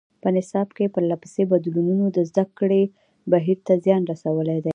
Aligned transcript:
په 0.21 0.27
نصاب 0.37 0.67
کې 0.75 0.91
پرله 0.93 1.15
پسې 1.21 1.41
بدلونونو 1.51 2.05
د 2.15 2.17
زده 2.29 2.43
کړې 2.59 2.83
بهیر 3.31 3.57
ته 3.67 3.73
زیان 3.83 4.01
رسولی 4.11 4.59
دی. 4.63 4.69